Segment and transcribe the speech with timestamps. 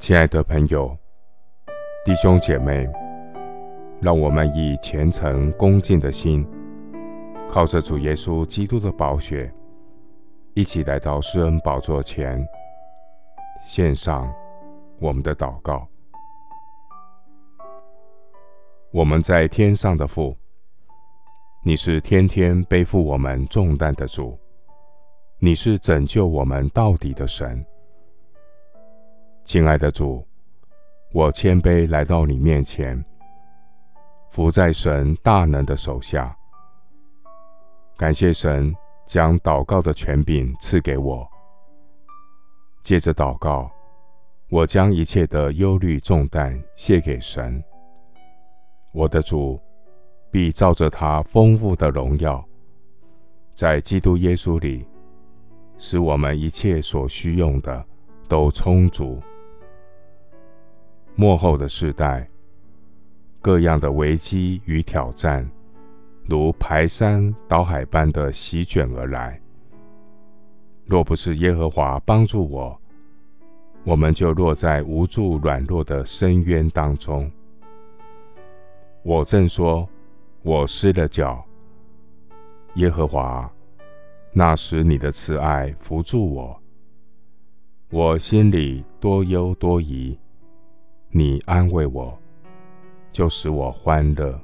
[0.00, 0.96] 亲爱的朋友、
[2.06, 2.88] 弟兄姐妹，
[4.00, 6.42] 让我们以虔诚恭敬的心，
[7.50, 9.52] 靠着主耶稣基督的宝血，
[10.54, 12.42] 一起来到施恩宝座前，
[13.62, 14.26] 献上
[15.00, 15.86] 我们的祷告。
[18.92, 20.34] 我们在天上的父，
[21.62, 24.40] 你是天天背负我们重担的主，
[25.40, 27.62] 你是拯救我们到底的神。
[29.52, 30.24] 亲爱的主，
[31.12, 33.04] 我谦卑来到你面前，
[34.30, 36.32] 伏在神大能的手下。
[37.96, 38.72] 感谢神
[39.08, 41.28] 将祷告的权柄赐给我。
[42.80, 43.68] 借着祷告，
[44.50, 47.60] 我将一切的忧虑重担卸给神。
[48.92, 49.60] 我的主
[50.30, 52.40] 必照着他丰富的荣耀，
[53.52, 54.86] 在基督耶稣里，
[55.76, 57.84] 使我们一切所需用的
[58.28, 59.20] 都充足。
[61.20, 62.26] 末后的世代，
[63.42, 65.46] 各样的危机与挑战，
[66.26, 69.38] 如排山倒海般的席卷而来。
[70.86, 72.80] 若不是耶和华帮助我，
[73.84, 77.30] 我们就落在无助软弱的深渊当中。
[79.02, 79.86] 我正说，
[80.40, 81.44] 我失了脚。
[82.76, 83.52] 耶和华，
[84.32, 86.58] 那时你的慈爱扶助我，
[87.90, 90.18] 我心里多忧多疑。
[91.12, 92.16] 你安慰我，
[93.10, 94.40] 就使我欢乐。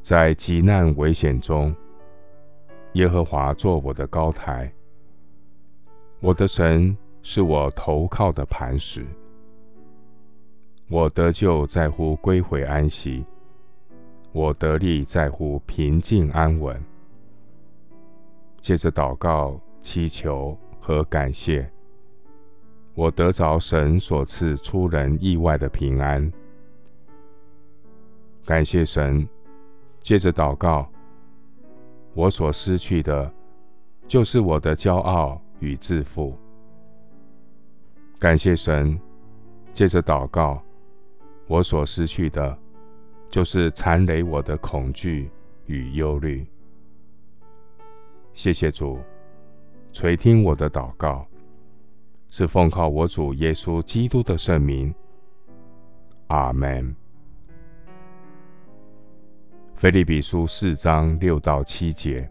[0.00, 1.74] 在急难危险中，
[2.92, 4.72] 耶和华作我的高台，
[6.20, 9.04] 我的神是我投靠的磐石。
[10.88, 13.26] 我得救在乎归回安息，
[14.30, 16.80] 我得力在乎平静安稳。
[18.60, 21.68] 借着祷告、祈求和感谢。
[22.96, 26.32] 我得着神所赐出人意外的平安，
[28.44, 29.28] 感谢神。
[30.00, 30.88] 借着祷告，
[32.14, 33.30] 我所失去的，
[34.08, 36.34] 就是我的骄傲与自负。
[38.18, 38.98] 感谢神。
[39.74, 40.62] 借着祷告，
[41.48, 42.58] 我所失去的，
[43.28, 45.30] 就是缠累我的恐惧
[45.66, 46.46] 与忧虑。
[48.32, 48.98] 谢谢主，
[49.92, 51.26] 垂听我的祷告。
[52.28, 54.94] 是奉靠我主耶稣基督的圣名，
[56.28, 56.94] 阿门。
[59.74, 62.26] 腓利比书四章六到七节，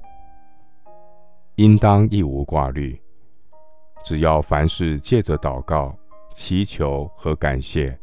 [1.57, 2.99] 应当一无挂虑，
[4.03, 5.95] 只要凡事借着祷告、
[6.33, 7.95] 祈求和感谢，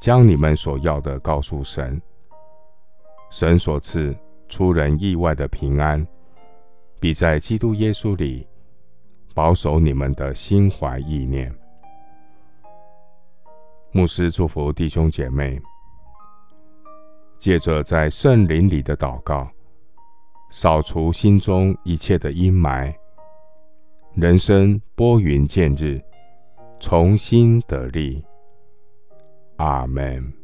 [0.00, 2.02] 将你们所要的告诉神。
[3.30, 4.16] 神所赐
[4.48, 6.04] 出人意外的平安，
[6.98, 8.47] 必在基督耶稣里。
[9.38, 11.54] 保守你们的心怀意念。
[13.92, 15.62] 牧师祝福弟兄姐妹，
[17.38, 19.48] 借着在圣灵里的祷告，
[20.50, 22.92] 扫除心中一切的阴霾，
[24.16, 26.02] 人生拨云见日，
[26.80, 28.20] 重新得力。
[29.58, 30.37] 阿门。